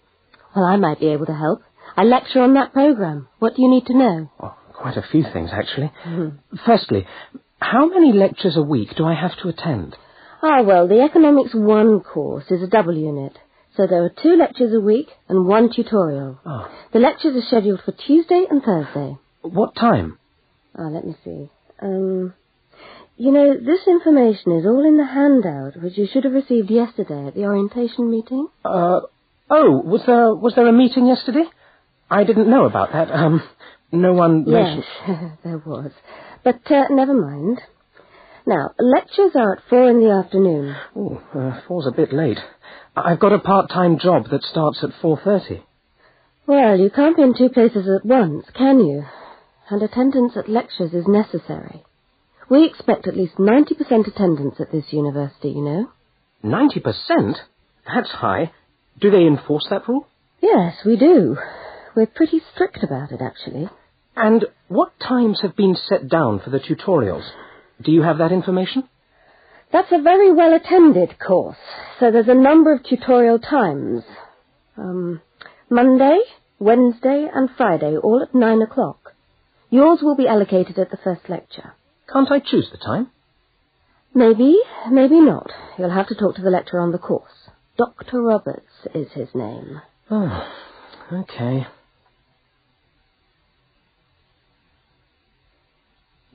Well, 0.55 0.65
I 0.65 0.75
might 0.75 0.99
be 0.99 1.07
able 1.07 1.27
to 1.27 1.35
help. 1.35 1.61
I 1.95 2.03
lecture 2.03 2.41
on 2.41 2.55
that 2.55 2.73
program. 2.73 3.27
What 3.39 3.55
do 3.55 3.61
you 3.61 3.69
need 3.69 3.85
to 3.87 3.97
know? 3.97 4.31
Oh, 4.41 4.55
quite 4.81 4.97
a 4.97 5.05
few 5.11 5.23
things, 5.33 5.49
actually. 5.53 5.91
Firstly, 6.65 7.07
how 7.59 7.87
many 7.87 8.11
lectures 8.13 8.57
a 8.57 8.61
week 8.75 8.95
do 8.95 9.05
I 9.05 9.13
have 9.13 9.35
to 9.41 9.49
attend? 9.49 9.95
Ah, 10.43 10.61
well, 10.63 10.87
the 10.87 11.01
Economics 11.01 11.53
1 11.53 11.99
course 12.01 12.45
is 12.49 12.61
a 12.63 12.67
double 12.67 12.95
unit. 12.97 13.37
So 13.77 13.87
there 13.87 14.03
are 14.03 14.09
two 14.23 14.35
lectures 14.35 14.73
a 14.73 14.81
week 14.81 15.07
and 15.29 15.45
one 15.47 15.69
tutorial. 15.73 16.39
Oh. 16.45 16.67
The 16.91 16.99
lectures 16.99 17.35
are 17.35 17.47
scheduled 17.47 17.81
for 17.85 17.93
Tuesday 17.93 18.43
and 18.49 18.61
Thursday. 18.61 19.17
What 19.43 19.75
time? 19.75 20.17
Ah, 20.77 20.89
let 20.89 21.05
me 21.05 21.15
see. 21.23 21.49
Um, 21.81 22.33
You 23.17 23.31
know, 23.31 23.53
this 23.71 23.87
information 23.87 24.51
is 24.59 24.65
all 24.65 24.83
in 24.85 24.97
the 24.97 25.05
handout, 25.05 25.73
which 25.81 25.97
you 25.97 26.07
should 26.11 26.23
have 26.23 26.33
received 26.33 26.69
yesterday 26.71 27.27
at 27.27 27.35
the 27.35 27.45
orientation 27.45 28.09
meeting. 28.09 28.47
Uh, 28.65 29.01
oh, 29.49 29.69
was 29.93 30.01
there, 30.07 30.33
was 30.33 30.53
there 30.55 30.67
a 30.67 30.73
meeting 30.73 31.05
yesterday? 31.07 31.45
I 32.09 32.23
didn't 32.23 32.49
know 32.49 32.65
about 32.65 32.91
that. 32.93 33.11
Um, 33.11 33.41
no 33.91 34.13
one 34.13 34.45
mentioned... 34.45 34.85
Yes, 35.07 35.31
there 35.43 35.57
was. 35.57 35.91
But 36.43 36.69
uh, 36.71 36.85
never 36.89 37.13
mind. 37.13 37.59
Now, 38.45 38.71
lectures 38.79 39.31
are 39.35 39.53
at 39.53 39.63
four 39.69 39.89
in 39.89 39.99
the 39.99 40.11
afternoon. 40.11 40.75
Oh, 40.95 41.21
uh, 41.35 41.61
four's 41.67 41.85
a 41.85 41.91
bit 41.91 42.11
late. 42.11 42.39
I've 42.95 43.19
got 43.19 43.33
a 43.33 43.39
part-time 43.39 43.99
job 43.99 44.29
that 44.31 44.43
starts 44.43 44.83
at 44.83 44.89
4.30. 45.01 45.61
Well, 46.47 46.77
you 46.77 46.89
can't 46.89 47.15
be 47.15 47.23
in 47.23 47.35
two 47.37 47.49
places 47.49 47.87
at 47.87 48.05
once, 48.05 48.45
can 48.55 48.79
you? 48.79 49.05
And 49.69 49.81
attendance 49.81 50.33
at 50.35 50.49
lectures 50.49 50.93
is 50.93 51.05
necessary. 51.07 51.83
We 52.49 52.65
expect 52.65 53.07
at 53.07 53.15
least 53.15 53.35
90% 53.37 54.07
attendance 54.07 54.55
at 54.59 54.71
this 54.71 54.91
university, 54.91 55.49
you 55.49 55.61
know. 55.61 55.91
90%? 56.43 57.35
That's 57.87 58.09
high. 58.09 58.51
Do 58.99 59.09
they 59.09 59.25
enforce 59.25 59.67
that 59.69 59.87
rule? 59.87 60.07
Yes, 60.41 60.75
we 60.85 60.97
do. 60.97 61.37
We're 61.95 62.07
pretty 62.07 62.41
strict 62.53 62.83
about 62.83 63.11
it, 63.11 63.21
actually. 63.21 63.69
And 64.15 64.45
what 64.67 64.91
times 64.99 65.39
have 65.41 65.55
been 65.55 65.75
set 65.75 66.09
down 66.09 66.39
for 66.39 66.49
the 66.49 66.59
tutorials? 66.59 67.27
Do 67.81 67.91
you 67.91 68.01
have 68.03 68.17
that 68.17 68.31
information? 68.31 68.87
That's 69.71 69.91
a 69.91 70.01
very 70.01 70.33
well 70.33 70.53
attended 70.53 71.17
course, 71.17 71.57
so 71.99 72.11
there's 72.11 72.27
a 72.27 72.33
number 72.33 72.73
of 72.73 72.83
tutorial 72.83 73.39
times. 73.39 74.03
Um, 74.77 75.21
Monday, 75.69 76.19
Wednesday, 76.59 77.27
and 77.33 77.49
Friday, 77.55 77.95
all 77.95 78.21
at 78.21 78.35
nine 78.35 78.61
o'clock. 78.61 79.13
Yours 79.69 79.99
will 80.01 80.17
be 80.17 80.27
allocated 80.27 80.77
at 80.77 80.91
the 80.91 80.97
first 81.01 81.29
lecture. 81.29 81.73
Can't 82.11 82.29
I 82.29 82.39
choose 82.39 82.67
the 82.69 82.77
time? 82.77 83.09
Maybe, 84.13 84.59
maybe 84.89 85.21
not. 85.21 85.49
You'll 85.77 85.89
have 85.89 86.09
to 86.09 86.15
talk 86.15 86.35
to 86.35 86.41
the 86.41 86.49
lecturer 86.49 86.81
on 86.81 86.91
the 86.91 86.97
course. 86.97 87.31
Dr. 87.77 88.21
Roberts 88.21 88.87
is 88.93 89.07
his 89.13 89.29
name. 89.33 89.81
Oh, 90.09 90.51
okay. 91.13 91.65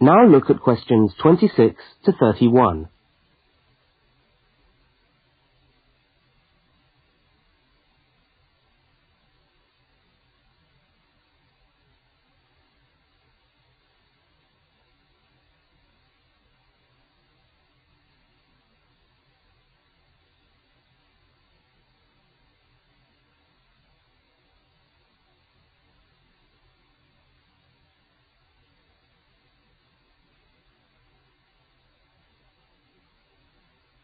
Now 0.01 0.27
look 0.27 0.51
at 0.51 0.61
questions 0.61 1.13
26 1.23 1.75
to 2.05 2.13
31. 2.21 2.89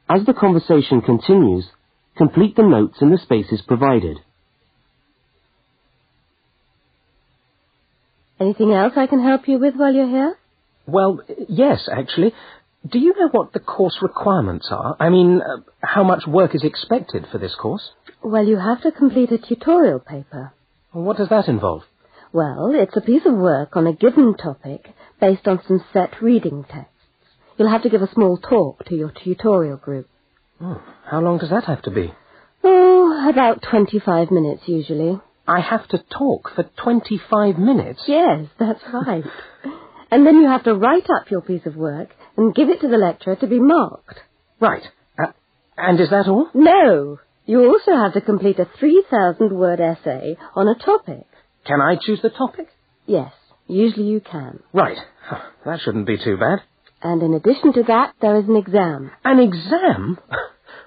As 0.09 0.25
the 0.27 0.35
conversation 0.35 1.01
continues, 1.01 1.67
complete 2.17 2.57
the 2.57 2.63
notes 2.63 2.99
in 3.01 3.11
the 3.11 3.19
spaces 3.19 3.63
provided. 3.67 4.19
Anything 8.41 8.73
else 8.73 8.95
I 8.97 9.07
can 9.07 9.23
help 9.23 9.47
you 9.47 9.59
with 9.59 9.75
while 9.77 9.95
you're 9.95 10.09
here? 10.09 10.37
Well, 10.87 11.21
yes, 11.49 11.89
actually. 11.91 12.35
Do 12.91 12.99
you 12.99 13.15
know 13.19 13.29
what 13.29 13.53
the 13.53 13.61
course 13.61 13.99
requirements 14.03 14.67
are? 14.71 14.97
I 14.99 15.09
mean, 15.11 15.41
uh, 15.41 15.59
how 15.81 16.03
much 16.03 16.27
work 16.27 16.55
is 16.55 16.65
expected 16.65 17.27
for 17.31 17.39
this 17.39 17.55
course? 17.55 17.93
Well, 18.23 18.45
you 18.45 18.59
have 18.59 18.83
to 18.83 18.91
complete 18.91 19.31
a 19.31 19.39
tutorial 19.39 20.01
paper. 20.01 20.53
What 20.91 21.17
does 21.17 21.29
that 21.29 21.47
involve? 21.47 21.83
Well, 22.33 22.73
it's 22.75 22.97
a 22.97 23.01
piece 23.01 23.23
of 23.27 23.35
work 23.35 23.77
on 23.77 23.87
a 23.87 23.93
given 23.93 24.35
topic 24.35 24.89
based 25.21 25.47
on 25.47 25.61
some 25.69 25.85
set 25.93 26.21
reading 26.21 26.65
texts. 26.65 26.92
You'll 27.59 27.71
have 27.71 27.83
to 27.83 27.91
give 27.91 28.03
a 28.03 28.13
small 28.13 28.39
talk 28.39 28.85
to 28.87 28.95
your 28.95 29.13
tutorial 29.25 29.77
group. 29.77 30.09
Oh, 30.61 30.83
how 31.05 31.21
long 31.21 31.39
does 31.39 31.51
that 31.51 31.65
have 31.65 31.83
to 31.83 31.91
be? 31.91 32.13
Oh, 32.65 33.29
about 33.31 33.63
25 33.69 34.31
minutes 34.31 34.63
usually. 34.67 35.21
I 35.47 35.61
have 35.61 35.89
to 35.89 35.99
talk 35.99 36.51
for 36.55 36.65
25 36.83 37.59
minutes? 37.59 38.03
Yes, 38.07 38.47
that's 38.59 38.81
right. 38.93 39.25
and 40.11 40.27
then 40.27 40.37
you 40.37 40.49
have 40.49 40.65
to 40.65 40.75
write 40.75 41.11
up 41.11 41.31
your 41.31 41.41
piece 41.41 41.67
of 41.67 41.77
work 41.77 42.11
and 42.37 42.55
give 42.55 42.69
it 42.69 42.81
to 42.81 42.89
the 42.89 42.97
lecturer 42.97 43.37
to 43.37 43.47
be 43.47 43.59
marked. 43.59 44.21
Right. 44.61 44.85
Uh, 45.19 45.33
and 45.77 46.01
is 46.01 46.11
that 46.11 46.29
all? 46.29 46.49
No. 46.55 47.19
You 47.45 47.67
also 47.69 47.93
have 47.97 48.13
to 48.15 48.21
complete 48.21 48.59
a 48.61 48.69
3,000 48.79 49.53
word 49.53 49.81
essay 49.81 50.37
on 50.55 50.69
a 50.69 50.77
topic. 50.77 51.27
Can 51.67 51.81
I 51.81 51.97
choose 52.01 52.21
the 52.23 52.31
topic? 52.31 52.69
Yes, 53.07 53.33
usually 53.67 54.07
you 54.07 54.21
can. 54.21 54.61
Right. 54.73 54.99
That 55.65 55.81
shouldn't 55.81 56.07
be 56.07 56.19
too 56.23 56.37
bad. 56.37 56.61
And 57.03 57.23
in 57.23 57.35
addition 57.35 57.73
to 57.75 57.83
that, 57.85 58.15
there 58.21 58.37
is 58.37 58.49
an 58.49 58.57
exam. 58.57 59.11
An 59.25 59.39
exam? 59.39 60.19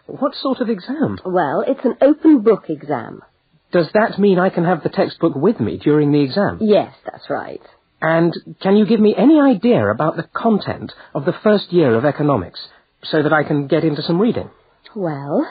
What 0.07 0.35
sort 0.35 0.59
of 0.59 0.69
exam? 0.69 1.17
Well, 1.25 1.63
it's 1.67 1.83
an 1.83 1.97
open 1.99 2.41
book 2.41 2.65
exam. 2.69 3.23
Does 3.71 3.89
that 3.95 4.19
mean 4.19 4.37
I 4.37 4.49
can 4.49 4.63
have 4.63 4.83
the 4.83 4.89
textbook 4.89 5.33
with 5.35 5.59
me 5.59 5.77
during 5.77 6.11
the 6.11 6.21
exam? 6.21 6.59
Yes, 6.61 6.93
that's 7.05 7.27
right. 7.27 7.61
And 8.01 8.31
can 8.61 8.77
you 8.77 8.85
give 8.85 8.99
me 8.99 9.15
any 9.17 9.39
idea 9.39 9.83
about 9.87 10.15
the 10.15 10.29
content 10.31 10.93
of 11.15 11.25
the 11.25 11.33
first 11.43 11.73
year 11.73 11.95
of 11.95 12.05
economics 12.05 12.59
so 13.03 13.23
that 13.23 13.33
I 13.33 13.43
can 13.43 13.65
get 13.65 13.83
into 13.83 14.03
some 14.03 14.21
reading? 14.21 14.51
Well, 14.95 15.47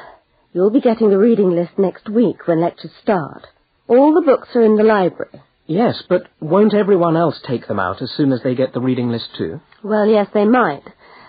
you'll 0.52 0.70
be 0.70 0.80
getting 0.80 1.10
the 1.10 1.18
reading 1.18 1.50
list 1.50 1.72
next 1.76 2.08
week 2.08 2.46
when 2.46 2.60
lectures 2.60 2.92
start. 3.02 3.48
All 3.88 4.14
the 4.14 4.24
books 4.24 4.50
are 4.54 4.62
in 4.62 4.76
the 4.76 4.84
library. 4.84 5.42
Yes, 5.66 6.02
but 6.08 6.28
won't 6.40 6.74
everyone 6.74 7.16
else 7.16 7.40
take 7.46 7.66
them 7.66 7.80
out 7.80 8.02
as 8.02 8.10
soon 8.16 8.32
as 8.32 8.42
they 8.42 8.54
get 8.54 8.72
the 8.74 8.80
reading 8.80 9.08
list 9.10 9.30
too? 9.38 9.60
Well, 9.82 10.06
yes, 10.06 10.28
they 10.34 10.44
might. 10.44 10.82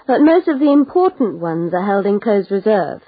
But 0.08 0.22
most 0.22 0.48
of 0.48 0.60
the 0.60 0.72
important 0.72 1.40
ones 1.40 1.74
are 1.74 1.86
held 1.86 2.06
in 2.06 2.20
closed 2.20 2.52
reserve. 2.52 3.02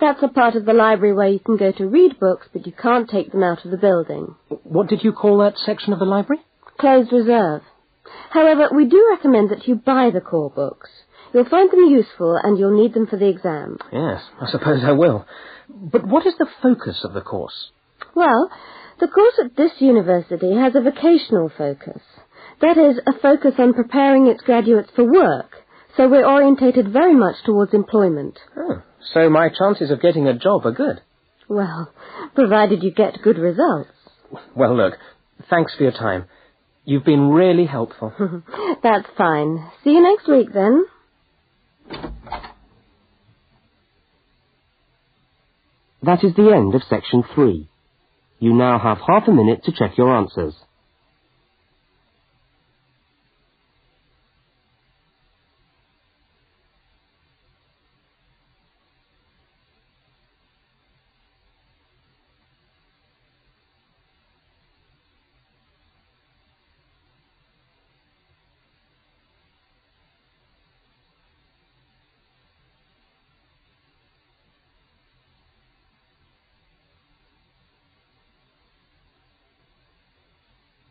That's 0.00 0.22
a 0.22 0.28
part 0.28 0.56
of 0.56 0.64
the 0.64 0.72
library 0.72 1.14
where 1.14 1.28
you 1.28 1.38
can 1.38 1.56
go 1.56 1.70
to 1.70 1.86
read 1.86 2.18
books, 2.18 2.48
but 2.52 2.66
you 2.66 2.72
can't 2.72 3.08
take 3.08 3.30
them 3.30 3.44
out 3.44 3.64
of 3.64 3.70
the 3.70 3.76
building. 3.76 4.34
What 4.64 4.88
did 4.88 5.04
you 5.04 5.12
call 5.12 5.38
that 5.38 5.56
section 5.64 5.92
of 5.92 6.00
the 6.00 6.04
library? 6.04 6.42
Closed 6.78 7.12
reserve. 7.12 7.62
However, 8.30 8.68
we 8.74 8.86
do 8.86 9.08
recommend 9.14 9.50
that 9.50 9.68
you 9.68 9.76
buy 9.76 10.10
the 10.10 10.20
core 10.20 10.50
books. 10.50 10.90
You'll 11.32 11.48
find 11.48 11.70
them 11.70 11.84
useful 11.84 12.36
and 12.42 12.58
you'll 12.58 12.76
need 12.76 12.92
them 12.92 13.06
for 13.06 13.16
the 13.16 13.28
exam. 13.28 13.78
Yes, 13.92 14.22
I 14.40 14.50
suppose 14.50 14.82
I 14.84 14.92
will. 14.92 15.24
But 15.68 16.06
what 16.06 16.26
is 16.26 16.34
the 16.38 16.48
focus 16.62 17.04
of 17.04 17.14
the 17.14 17.20
course? 17.20 17.70
Well, 18.14 18.50
the 19.02 19.08
course 19.08 19.34
at 19.44 19.56
this 19.56 19.72
university 19.80 20.54
has 20.54 20.76
a 20.76 20.80
vocational 20.80 21.50
focus. 21.58 22.00
That 22.60 22.78
is, 22.78 23.00
a 23.04 23.18
focus 23.20 23.54
on 23.58 23.74
preparing 23.74 24.28
its 24.28 24.42
graduates 24.42 24.90
for 24.94 25.02
work. 25.02 25.56
So 25.96 26.08
we're 26.08 26.24
orientated 26.24 26.92
very 26.92 27.16
much 27.16 27.34
towards 27.44 27.74
employment. 27.74 28.38
Oh, 28.56 28.80
so 29.12 29.28
my 29.28 29.48
chances 29.48 29.90
of 29.90 30.00
getting 30.00 30.28
a 30.28 30.38
job 30.38 30.64
are 30.66 30.70
good. 30.70 31.00
Well, 31.48 31.92
provided 32.36 32.84
you 32.84 32.92
get 32.92 33.20
good 33.24 33.38
results. 33.38 33.90
Well, 34.54 34.76
look, 34.76 34.94
thanks 35.50 35.74
for 35.74 35.82
your 35.82 35.92
time. 35.92 36.26
You've 36.84 37.04
been 37.04 37.30
really 37.30 37.66
helpful. 37.66 38.12
That's 38.84 39.08
fine. 39.18 39.68
See 39.82 39.90
you 39.90 40.00
next 40.00 40.28
week 40.28 40.52
then. 40.54 40.84
That 46.04 46.22
is 46.22 46.36
the 46.36 46.52
end 46.52 46.76
of 46.76 46.82
section 46.88 47.24
three. 47.34 47.68
You 48.42 48.54
now 48.54 48.80
have 48.80 48.98
half 48.98 49.28
a 49.28 49.32
minute 49.32 49.64
to 49.66 49.72
check 49.72 49.96
your 49.96 50.16
answers. 50.16 50.54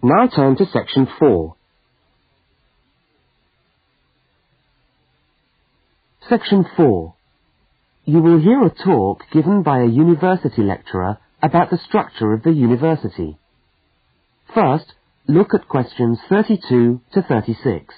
Now 0.04 0.28
turn 0.28 0.56
to 0.56 0.66
section 0.66 1.08
4. 1.20 1.56
Section 6.28 6.66
4. 6.76 7.14
You 8.06 8.20
will 8.20 8.40
hear 8.40 8.64
a 8.64 8.72
talk 8.72 9.24
given 9.32 9.62
by 9.62 9.82
a 9.82 9.86
university 9.86 10.64
lecturer 10.64 11.20
about 11.44 11.70
the 11.70 11.78
structure 11.78 12.34
of 12.34 12.42
the 12.42 12.52
university. 12.52 13.38
First, 14.56 14.94
look 15.28 15.54
at 15.54 15.68
questions 15.68 16.20
32 16.30 17.02
to 17.14 17.22
36. 17.22 17.94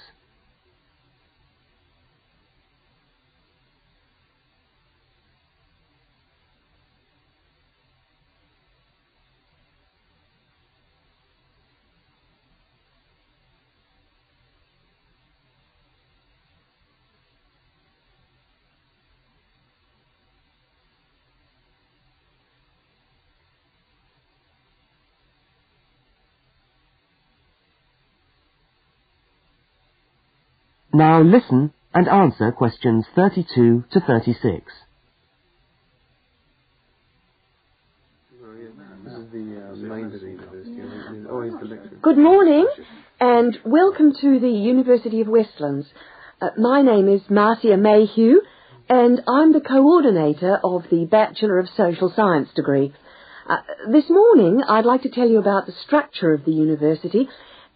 Now 30.94 31.22
listen 31.22 31.72
and 31.92 32.08
answer 32.08 32.52
questions 32.52 33.04
32 33.16 33.82
to 33.90 34.00
36. 34.00 34.72
Good 42.00 42.16
morning 42.16 42.68
and 43.18 43.58
welcome 43.64 44.12
to 44.20 44.38
the 44.38 44.48
University 44.48 45.20
of 45.20 45.26
Westlands. 45.26 45.88
Uh, 46.40 46.50
my 46.58 46.80
name 46.80 47.08
is 47.08 47.22
Marcia 47.28 47.76
Mayhew 47.76 48.42
and 48.88 49.20
I'm 49.26 49.52
the 49.52 49.60
coordinator 49.60 50.60
of 50.62 50.84
the 50.92 51.06
Bachelor 51.06 51.58
of 51.58 51.66
Social 51.76 52.12
Science 52.14 52.50
degree. 52.54 52.94
Uh, 53.48 53.56
this 53.90 54.08
morning 54.08 54.62
I'd 54.68 54.86
like 54.86 55.02
to 55.02 55.10
tell 55.10 55.28
you 55.28 55.40
about 55.40 55.66
the 55.66 55.74
structure 55.84 56.32
of 56.32 56.44
the 56.44 56.52
university 56.52 57.28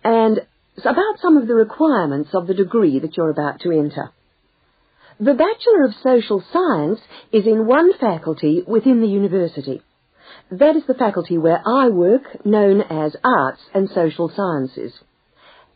and 0.04 0.46
about 0.84 1.20
some 1.20 1.36
of 1.36 1.46
the 1.46 1.54
requirements 1.54 2.30
of 2.34 2.46
the 2.46 2.54
degree 2.54 2.98
that 2.98 3.16
you're 3.16 3.30
about 3.30 3.60
to 3.60 3.72
enter. 3.72 4.10
The 5.20 5.34
Bachelor 5.34 5.84
of 5.84 5.94
Social 6.02 6.42
Science 6.52 7.00
is 7.32 7.46
in 7.46 7.66
one 7.66 7.92
faculty 7.98 8.62
within 8.66 9.00
the 9.00 9.08
university. 9.08 9.82
That 10.50 10.76
is 10.76 10.84
the 10.86 10.94
faculty 10.94 11.36
where 11.36 11.60
I 11.66 11.88
work, 11.88 12.44
known 12.46 12.82
as 12.82 13.16
Arts 13.24 13.60
and 13.74 13.90
Social 13.90 14.30
Sciences. 14.34 14.92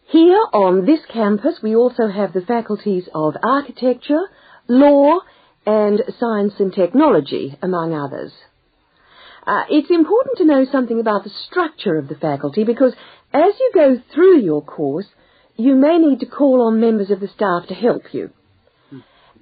Here 0.06 0.40
on 0.52 0.86
this 0.86 1.00
campus 1.12 1.60
we 1.62 1.74
also 1.74 2.06
have 2.06 2.32
the 2.32 2.42
faculties 2.42 3.08
of 3.14 3.34
Architecture, 3.42 4.28
Law 4.68 5.20
and 5.66 6.02
Science 6.20 6.54
and 6.58 6.72
Technology, 6.72 7.56
among 7.62 7.94
others. 7.94 8.32
Uh, 9.46 9.64
it's 9.70 9.90
important 9.90 10.38
to 10.38 10.44
know 10.44 10.64
something 10.70 11.00
about 11.00 11.24
the 11.24 11.30
structure 11.48 11.96
of 11.96 12.08
the 12.08 12.14
faculty 12.14 12.62
because 12.62 12.94
as 13.32 13.52
you 13.58 13.70
go 13.74 14.00
through 14.14 14.40
your 14.40 14.62
course, 14.62 15.06
you 15.56 15.74
may 15.74 15.98
need 15.98 16.20
to 16.20 16.26
call 16.26 16.62
on 16.62 16.80
members 16.80 17.10
of 17.10 17.20
the 17.20 17.28
staff 17.28 17.66
to 17.68 17.74
help 17.74 18.12
you. 18.12 18.30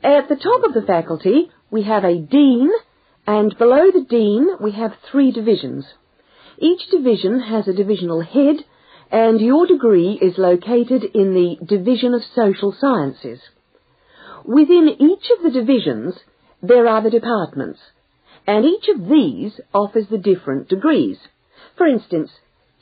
At 0.03 0.29
the 0.29 0.37
top 0.37 0.65
of 0.65 0.75
the 0.75 0.87
faculty, 0.87 1.51
we 1.71 1.83
have 1.83 2.05
a 2.05 2.19
dean, 2.19 2.71
and 3.27 3.57
below 3.59 3.91
the 3.91 4.07
dean, 4.09 4.49
we 4.61 4.73
have 4.73 4.93
three 5.11 5.31
divisions. 5.31 5.87
Each 6.59 6.89
division 6.91 7.41
has 7.41 7.69
a 7.69 7.75
divisional 7.75 8.23
head, 8.23 8.65
and 9.11 9.41
your 9.41 9.67
degree 9.67 10.19
is 10.21 10.39
located 10.39 11.05
in 11.15 11.35
the 11.35 11.57
Division 11.65 12.15
of 12.15 12.23
Social 12.35 12.73
Sciences. 12.79 13.41
Within 14.45 14.89
each 14.99 15.31
of 15.37 15.43
the 15.43 15.51
divisions, 15.51 16.15
there 16.63 16.87
are 16.87 17.03
the 17.03 17.11
departments, 17.11 17.81
and 18.47 18.65
each 18.65 18.89
of 18.89 19.09
these 19.09 19.61
offers 19.75 20.07
the 20.09 20.19
different 20.19 20.69
degrees. 20.69 21.19
For 21.77 21.87
instance, 21.87 22.31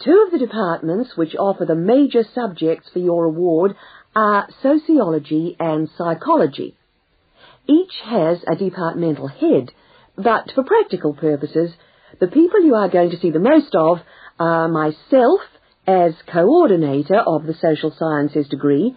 two 0.05 0.25
of 0.27 0.33
the 0.33 0.45
departments 0.45 1.17
which 1.17 1.37
offer 1.37 1.65
the 1.65 1.75
major 1.75 2.25
subjects 2.35 2.89
for 2.93 2.99
your 2.99 3.25
award 3.25 3.77
are 4.15 4.49
sociology 4.63 5.57
and 5.59 5.89
psychology. 5.97 6.77
Each 7.67 7.93
has 8.05 8.39
a 8.47 8.57
departmental 8.57 9.29
head, 9.29 9.73
but 10.17 10.51
for 10.55 10.65
practical 10.65 11.15
purposes, 11.15 11.73
the 12.21 12.27
people 12.29 12.63
you 12.63 12.75
are 12.75 12.89
going 12.89 13.11
to 13.11 13.19
see 13.19 13.31
the 13.31 13.39
most 13.39 13.75
of 13.75 13.99
are 14.39 14.69
myself 14.69 15.41
as 15.87 16.15
coordinator 16.27 17.19
of 17.19 17.45
the 17.45 17.55
social 17.55 17.95
sciences 17.97 18.49
degree 18.49 18.97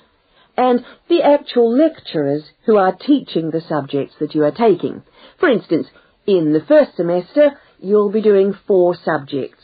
and 0.58 0.86
the 1.10 1.24
actual 1.24 1.76
lecturers 1.78 2.44
who 2.66 2.78
are 2.78 2.96
teaching 2.96 3.50
the 3.50 3.62
subjects 3.62 4.16
that 4.20 4.36
you 4.36 4.44
are 4.44 4.52
taking. 4.52 5.02
For 5.40 5.50
instance, 5.50 5.88
in 6.28 6.54
the 6.54 6.62
first 6.68 6.96
semester, 6.96 7.52
you'll 7.80 8.12
be 8.12 8.22
doing 8.22 8.54
four 8.68 8.96
subjects, 8.96 9.61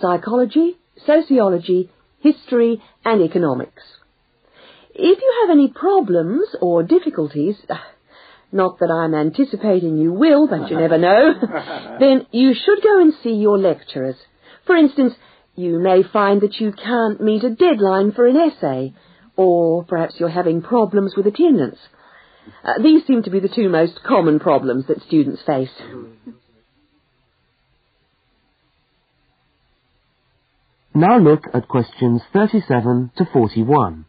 psychology, 0.00 0.76
sociology, 1.06 1.90
history 2.20 2.82
and 3.04 3.22
economics. 3.22 3.82
If 4.94 5.18
you 5.18 5.34
have 5.42 5.50
any 5.50 5.68
problems 5.68 6.46
or 6.60 6.82
difficulties, 6.82 7.56
not 8.52 8.78
that 8.80 8.90
I'm 8.90 9.14
anticipating 9.14 9.98
you 9.98 10.12
will, 10.12 10.48
but 10.48 10.70
you 10.70 10.78
never 10.78 10.98
know, 10.98 11.34
then 12.00 12.26
you 12.32 12.54
should 12.54 12.82
go 12.82 13.00
and 13.00 13.12
see 13.22 13.34
your 13.34 13.58
lecturers. 13.58 14.16
For 14.66 14.76
instance, 14.76 15.14
you 15.56 15.78
may 15.78 16.02
find 16.02 16.40
that 16.42 16.60
you 16.60 16.72
can't 16.72 17.20
meet 17.20 17.44
a 17.44 17.50
deadline 17.50 18.12
for 18.12 18.26
an 18.26 18.36
essay, 18.36 18.94
or 19.36 19.84
perhaps 19.84 20.14
you're 20.18 20.28
having 20.28 20.62
problems 20.62 21.14
with 21.16 21.26
attendance. 21.26 21.78
Uh, 22.64 22.74
these 22.82 23.06
seem 23.06 23.22
to 23.22 23.30
be 23.30 23.40
the 23.40 23.48
two 23.48 23.68
most 23.68 24.00
common 24.06 24.40
problems 24.40 24.86
that 24.88 25.02
students 25.02 25.42
face. 25.46 25.70
Now 30.94 31.18
look 31.18 31.44
at 31.54 31.68
questions 31.68 32.20
37 32.32 33.12
to 33.16 33.24
41. 33.32 34.06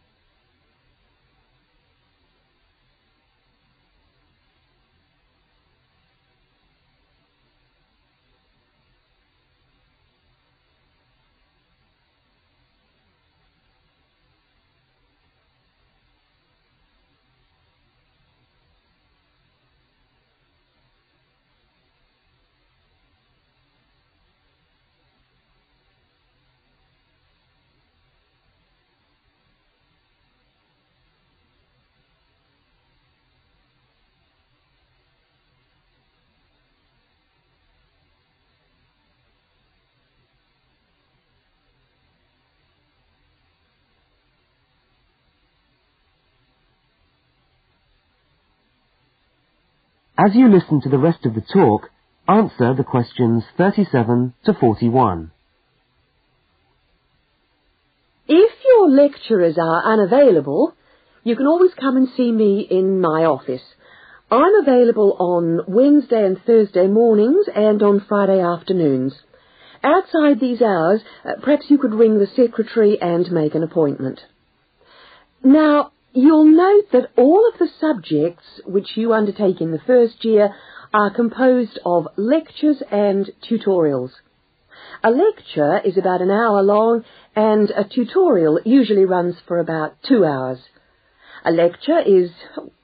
As 50.24 50.36
you 50.36 50.48
listen 50.48 50.80
to 50.82 50.88
the 50.88 50.98
rest 50.98 51.26
of 51.26 51.34
the 51.34 51.40
talk, 51.40 51.90
answer 52.28 52.74
the 52.74 52.84
questions 52.84 53.42
37 53.56 54.34
to 54.44 54.54
41. 54.54 55.32
If 58.28 58.52
your 58.64 58.88
lecturers 58.88 59.56
are 59.58 59.82
unavailable, 59.84 60.74
you 61.24 61.34
can 61.34 61.46
always 61.46 61.72
come 61.74 61.96
and 61.96 62.08
see 62.16 62.30
me 62.30 62.60
in 62.60 63.00
my 63.00 63.24
office. 63.24 63.62
I'm 64.30 64.54
available 64.62 65.16
on 65.18 65.62
Wednesday 65.66 66.24
and 66.24 66.40
Thursday 66.46 66.86
mornings 66.86 67.46
and 67.52 67.82
on 67.82 68.04
Friday 68.08 68.40
afternoons. 68.40 69.14
Outside 69.82 70.38
these 70.38 70.62
hours, 70.62 71.00
uh, 71.24 71.32
perhaps 71.42 71.64
you 71.68 71.78
could 71.78 71.94
ring 71.94 72.20
the 72.20 72.28
secretary 72.36 72.96
and 73.00 73.28
make 73.32 73.56
an 73.56 73.64
appointment. 73.64 74.20
Now, 75.42 75.90
You'll 76.14 76.44
note 76.44 76.90
that 76.92 77.10
all 77.16 77.48
of 77.48 77.58
the 77.58 77.68
subjects 77.80 78.44
which 78.66 78.96
you 78.96 79.14
undertake 79.14 79.62
in 79.62 79.72
the 79.72 79.78
first 79.78 80.26
year 80.26 80.54
are 80.92 81.10
composed 81.10 81.78
of 81.86 82.06
lectures 82.16 82.82
and 82.90 83.30
tutorials. 83.48 84.10
A 85.02 85.10
lecture 85.10 85.80
is 85.82 85.96
about 85.96 86.20
an 86.20 86.30
hour 86.30 86.62
long 86.62 87.04
and 87.34 87.70
a 87.70 87.84
tutorial 87.84 88.60
usually 88.64 89.06
runs 89.06 89.36
for 89.48 89.58
about 89.58 89.94
two 90.06 90.22
hours. 90.22 90.58
A 91.46 91.50
lecture 91.50 92.00
is 92.00 92.30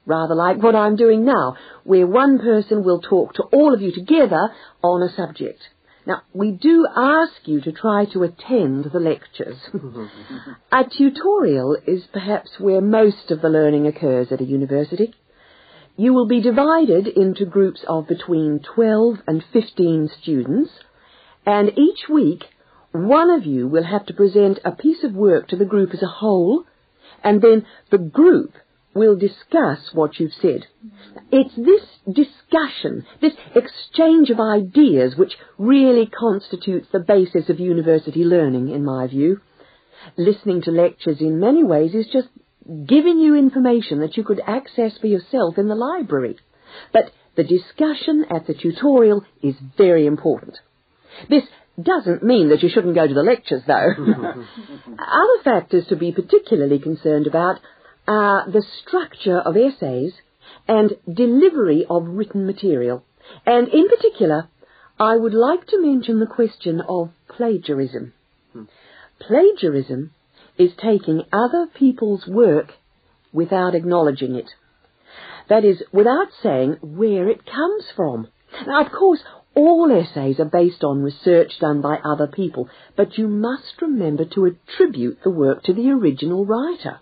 rather 0.07 0.33
like 0.33 0.57
what 0.57 0.75
I'm 0.75 0.95
doing 0.95 1.23
now, 1.23 1.55
where 1.83 2.07
one 2.07 2.39
person 2.39 2.83
will 2.83 2.99
talk 2.99 3.35
to 3.35 3.43
all 3.43 3.75
of 3.75 3.81
you 3.81 3.91
together 3.91 4.49
on 4.81 5.03
a 5.03 5.15
subject. 5.15 5.61
Now, 6.09 6.23
we 6.33 6.49
do 6.49 6.87
ask 6.95 7.33
you 7.45 7.61
to 7.61 7.71
try 7.71 8.05
to 8.05 8.23
attend 8.23 8.85
the 8.85 8.99
lectures. 8.99 9.57
a 10.71 10.83
tutorial 10.83 11.77
is 11.85 12.07
perhaps 12.11 12.59
where 12.59 12.81
most 12.81 13.29
of 13.29 13.41
the 13.41 13.49
learning 13.49 13.85
occurs 13.85 14.31
at 14.31 14.41
a 14.41 14.43
university. 14.43 15.13
You 15.97 16.15
will 16.15 16.25
be 16.25 16.41
divided 16.41 17.05
into 17.05 17.45
groups 17.45 17.85
of 17.87 18.07
between 18.07 18.59
12 18.73 19.19
and 19.27 19.43
15 19.53 20.09
students, 20.19 20.71
and 21.45 21.77
each 21.77 22.09
week 22.09 22.45
one 22.91 23.29
of 23.29 23.45
you 23.45 23.67
will 23.67 23.83
have 23.83 24.07
to 24.07 24.13
present 24.15 24.57
a 24.65 24.71
piece 24.71 25.03
of 25.03 25.13
work 25.13 25.47
to 25.49 25.57
the 25.57 25.63
group 25.63 25.93
as 25.93 26.01
a 26.01 26.07
whole, 26.07 26.63
and 27.23 27.39
then 27.39 27.67
the 27.91 27.99
group 27.99 28.53
will 28.93 29.15
discuss 29.15 29.79
what 29.93 30.19
you've 30.19 30.33
said. 30.41 30.65
It's 31.31 31.55
this 31.55 31.83
discussion, 32.11 33.05
this 33.21 33.33
exchange 33.55 34.29
of 34.29 34.39
ideas 34.39 35.15
which 35.15 35.33
really 35.57 36.07
constitutes 36.07 36.87
the 36.91 36.99
basis 36.99 37.49
of 37.49 37.59
university 37.59 38.23
learning, 38.23 38.69
in 38.69 38.83
my 38.83 39.07
view. 39.07 39.41
Listening 40.17 40.61
to 40.63 40.71
lectures 40.71 41.17
in 41.19 41.39
many 41.39 41.63
ways 41.63 41.93
is 41.93 42.07
just 42.11 42.29
giving 42.85 43.19
you 43.19 43.35
information 43.35 43.99
that 43.99 44.17
you 44.17 44.23
could 44.23 44.41
access 44.45 44.97
for 44.97 45.07
yourself 45.07 45.57
in 45.57 45.67
the 45.67 45.75
library. 45.75 46.37
But 46.93 47.11
the 47.35 47.43
discussion 47.43 48.25
at 48.29 48.47
the 48.47 48.53
tutorial 48.53 49.23
is 49.41 49.55
very 49.77 50.05
important. 50.05 50.57
This 51.29 51.43
doesn't 51.81 52.23
mean 52.23 52.49
that 52.49 52.61
you 52.61 52.69
shouldn't 52.69 52.95
go 52.95 53.07
to 53.07 53.13
the 53.13 53.23
lectures, 53.23 53.61
though. 53.65 53.73
Other 54.99 55.43
factors 55.43 55.85
to 55.87 55.95
be 55.95 56.11
particularly 56.11 56.79
concerned 56.79 57.27
about 57.27 57.59
are 58.09 58.49
the 58.49 58.63
structure 58.81 59.37
of 59.37 59.55
essays 59.55 60.13
and 60.67 60.97
delivery 61.11 61.85
of 61.87 62.07
written 62.07 62.45
material. 62.47 63.03
And 63.45 63.67
in 63.67 63.87
particular, 63.87 64.49
I 64.99 65.15
would 65.15 65.35
like 65.35 65.67
to 65.67 65.81
mention 65.81 66.19
the 66.19 66.25
question 66.25 66.81
of 66.81 67.11
plagiarism. 67.27 68.13
Hmm. 68.51 68.63
Plagiarism 69.19 70.11
is 70.57 70.71
taking 70.75 71.23
other 71.31 71.67
people's 71.67 72.25
work 72.27 72.73
without 73.31 73.75
acknowledging 73.75 74.35
it. 74.35 74.49
That 75.47 75.63
is, 75.63 75.83
without 75.91 76.29
saying 76.41 76.77
where 76.81 77.29
it 77.29 77.45
comes 77.45 77.85
from. 77.95 78.27
Now, 78.65 78.85
of 78.85 78.91
course, 78.91 79.19
all 79.55 79.91
essays 79.91 80.39
are 80.39 80.45
based 80.45 80.83
on 80.83 81.03
research 81.03 81.59
done 81.59 81.81
by 81.81 81.97
other 82.03 82.27
people, 82.27 82.69
but 82.95 83.19
you 83.19 83.27
must 83.27 83.81
remember 83.81 84.25
to 84.25 84.45
attribute 84.45 85.19
the 85.23 85.29
work 85.29 85.63
to 85.63 85.73
the 85.73 85.91
original 85.91 86.45
writer. 86.45 86.99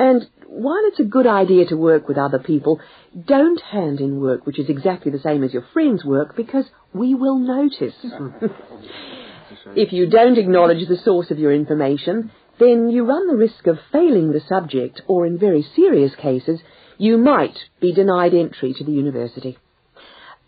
And 0.00 0.26
while 0.46 0.80
it's 0.86 0.98
a 0.98 1.04
good 1.04 1.26
idea 1.26 1.66
to 1.66 1.76
work 1.76 2.08
with 2.08 2.16
other 2.16 2.38
people, 2.38 2.80
don't 3.26 3.60
hand 3.60 4.00
in 4.00 4.18
work 4.18 4.46
which 4.46 4.58
is 4.58 4.70
exactly 4.70 5.12
the 5.12 5.18
same 5.18 5.44
as 5.44 5.52
your 5.52 5.66
friend's 5.74 6.02
work 6.06 6.34
because 6.34 6.64
we 6.94 7.14
will 7.14 7.38
notice. 7.38 7.94
if 9.76 9.92
you 9.92 10.08
don't 10.08 10.38
acknowledge 10.38 10.88
the 10.88 10.96
source 10.96 11.30
of 11.30 11.38
your 11.38 11.52
information, 11.52 12.30
then 12.58 12.88
you 12.88 13.04
run 13.04 13.26
the 13.26 13.36
risk 13.36 13.66
of 13.66 13.78
failing 13.92 14.32
the 14.32 14.40
subject 14.48 15.02
or 15.06 15.26
in 15.26 15.38
very 15.38 15.62
serious 15.76 16.14
cases, 16.14 16.60
you 16.96 17.18
might 17.18 17.58
be 17.78 17.92
denied 17.92 18.32
entry 18.32 18.72
to 18.72 18.84
the 18.84 18.92
university. 18.92 19.58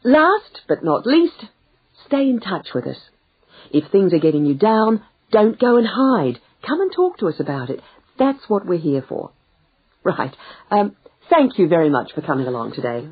Last 0.03 0.63
but 0.67 0.83
not 0.83 1.07
least, 1.07 1.45
stay 2.07 2.23
in 2.23 2.41
touch 2.41 2.69
with 2.75 2.87
us. 2.87 2.99
If 3.71 3.91
things 3.91 4.15
are 4.15 4.19
getting 4.19 4.47
you 4.47 4.55
down, 4.55 5.05
don't 5.31 5.61
go 5.61 5.77
and 5.77 5.87
hide. 5.87 6.41
Come 6.67 6.81
and 6.81 6.91
talk 6.91 7.19
to 7.19 7.29
us 7.29 7.39
about 7.39 7.69
it. 7.69 7.83
That's 8.19 8.49
what 8.49 8.65
we're 8.65 8.79
here 8.79 9.05
for. 9.07 9.31
Right. 10.05 10.35
Um, 10.71 10.97
thank 11.31 11.59
you 11.59 11.69
very 11.69 11.91
much 11.91 12.13
for 12.15 12.23
coming 12.23 12.47
along 12.47 12.75
today. 12.75 13.07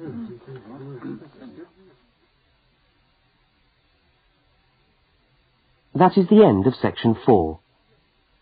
That 5.94 6.16
is 6.16 6.28
the 6.28 6.44
end 6.44 6.66
of 6.66 6.74
section 6.74 7.16
four. 7.26 7.60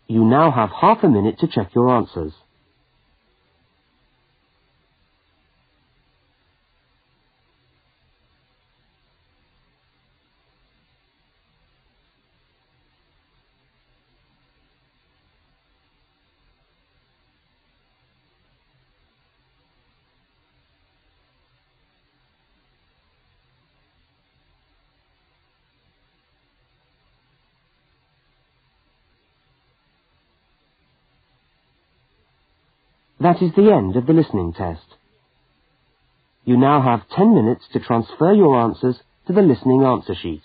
You 0.07 0.23
now 0.23 0.51
have 0.51 0.69
half 0.71 1.03
a 1.03 1.07
minute 1.07 1.39
to 1.39 1.47
check 1.47 1.75
your 1.75 1.89
answers. 1.89 2.33
That 33.19 33.41
is 33.41 33.51
the 33.55 33.71
end 33.71 33.97
of 33.97 34.05
the 34.05 34.13
listening 34.13 34.53
test. 34.53 34.95
You 36.45 36.57
now 36.57 36.81
have 36.81 37.09
10 37.15 37.35
minutes 37.35 37.65
to 37.73 37.79
transfer 37.79 38.33
your 38.33 38.59
answers 38.59 38.95
to 39.27 39.33
the 39.33 39.41
listening 39.41 39.83
answer 39.83 40.15
sheet. 40.15 40.43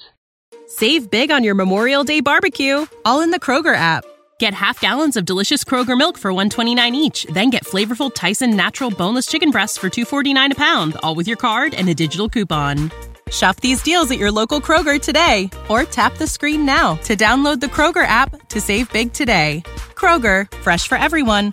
Save 0.66 1.08
big 1.10 1.30
on 1.30 1.44
your 1.44 1.54
Memorial 1.54 2.02
Day 2.02 2.20
barbecue, 2.20 2.86
all 3.04 3.20
in 3.20 3.30
the 3.30 3.38
Kroger 3.38 3.76
app. 3.76 4.04
Get 4.40 4.54
half 4.54 4.80
gallons 4.80 5.16
of 5.16 5.24
delicious 5.24 5.62
Kroger 5.62 5.96
milk 5.96 6.18
for 6.18 6.32
129 6.32 6.94
each, 6.96 7.24
then 7.26 7.50
get 7.50 7.64
flavorful 7.64 8.12
Tyson 8.12 8.56
natural 8.56 8.90
boneless 8.90 9.26
chicken 9.26 9.50
breasts 9.50 9.78
for 9.78 9.88
249 9.88 10.52
a 10.52 10.54
pound, 10.56 10.96
all 11.02 11.14
with 11.14 11.28
your 11.28 11.36
card 11.36 11.74
and 11.74 11.88
a 11.88 11.94
digital 11.94 12.28
coupon. 12.28 12.90
Shop 13.30 13.56
these 13.60 13.82
deals 13.82 14.10
at 14.10 14.18
your 14.18 14.32
local 14.32 14.60
Kroger 14.60 15.00
today 15.00 15.48
or 15.68 15.84
tap 15.84 16.16
the 16.18 16.26
screen 16.26 16.66
now 16.66 16.96
to 16.96 17.16
download 17.16 17.60
the 17.60 17.66
Kroger 17.66 18.06
app 18.06 18.48
to 18.48 18.60
save 18.60 18.92
big 18.92 19.12
today. 19.12 19.62
Kroger, 19.94 20.52
fresh 20.58 20.88
for 20.88 20.98
everyone. 20.98 21.52